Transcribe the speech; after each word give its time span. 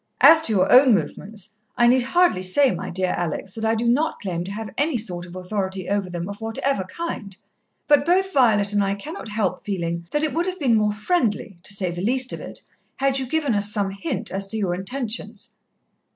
As 0.21 0.41
to 0.41 0.53
your 0.53 0.71
own 0.71 0.95
movements, 0.95 1.57
I 1.77 1.85
need 1.85 2.01
hardly 2.01 2.41
say, 2.41 2.71
my 2.73 2.89
dear 2.89 3.11
Alex, 3.15 3.53
that 3.53 3.63
I 3.63 3.75
do 3.75 3.87
not 3.87 4.19
claim 4.19 4.43
to 4.45 4.51
have 4.51 4.71
any 4.75 4.97
sort 4.97 5.27
of 5.27 5.35
authority 5.35 5.87
over 5.87 6.09
them 6.09 6.27
of 6.27 6.41
whatever 6.41 6.85
kind, 6.85 7.37
but 7.87 8.03
both 8.03 8.33
Violet 8.33 8.73
and 8.73 8.83
I 8.83 8.95
cannot 8.95 9.27
help 9.29 9.63
feeling 9.63 10.07
that 10.09 10.23
it 10.23 10.33
would 10.33 10.47
have 10.47 10.57
been 10.57 10.73
more 10.75 10.91
friendly, 10.91 11.59
to 11.61 11.71
say 11.75 11.91
the 11.91 12.01
least 12.01 12.33
of 12.33 12.39
it, 12.39 12.63
had 12.95 13.19
you 13.19 13.27
given 13.27 13.53
us 13.53 13.71
some 13.71 13.91
hint 13.91 14.31
as 14.31 14.47
to 14.47 14.57
your 14.57 14.73
intentions. 14.73 15.55